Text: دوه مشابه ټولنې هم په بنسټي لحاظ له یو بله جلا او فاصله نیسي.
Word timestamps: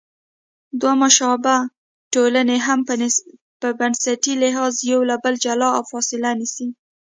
دوه 0.79 0.93
مشابه 1.03 1.55
ټولنې 2.13 2.57
هم 2.67 2.79
په 3.61 3.67
بنسټي 3.79 4.33
لحاظ 4.43 4.73
له 4.79 4.85
یو 4.91 5.01
بله 5.23 5.37
جلا 5.43 5.69
او 5.77 5.83
فاصله 5.91 6.29
نیسي. 6.39 6.67